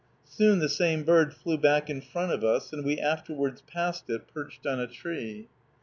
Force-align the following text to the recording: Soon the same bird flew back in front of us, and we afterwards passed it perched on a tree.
Soon 0.25 0.57
the 0.57 0.67
same 0.67 1.03
bird 1.03 1.31
flew 1.31 1.59
back 1.59 1.87
in 1.87 2.01
front 2.01 2.31
of 2.31 2.43
us, 2.43 2.73
and 2.73 2.83
we 2.83 2.97
afterwards 2.97 3.61
passed 3.61 4.09
it 4.09 4.27
perched 4.33 4.65
on 4.65 4.79
a 4.79 4.87
tree. 4.87 5.47